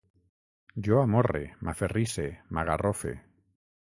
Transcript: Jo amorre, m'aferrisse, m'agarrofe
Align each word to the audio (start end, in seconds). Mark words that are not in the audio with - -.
Jo 0.87 0.95
amorre, 1.01 1.41
m'aferrisse, 1.67 2.25
m'agarrofe 2.59 3.13